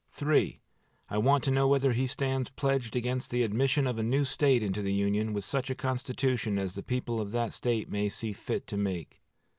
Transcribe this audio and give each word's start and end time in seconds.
I 1.11 1.19
want 1.19 1.43
to 1.43 1.51
know 1.51 1.67
whether 1.67 1.93
he 1.93 2.07
stands 2.07 2.49
pledged 2.49 2.95
against 2.95 3.29
the 3.29 3.43
admission 3.43 3.85
of 3.85 3.99
a 3.99 4.03
new 4.03 4.25
State 4.25 4.63
into 4.63 4.81
the 4.81 4.91
Union 4.91 5.31
with 5.31 5.43
such 5.45 5.69
a 5.69 5.75
constitution 5.75 6.57
as 6.57 6.73
the 6.73 6.81
people 6.81 7.21
of 7.21 7.29
that 7.33 7.53
State 7.53 7.87
may 7.87 8.09
see 8.09 8.33
fit 8.33 8.65
to 8.65 8.77
make. 8.77 9.21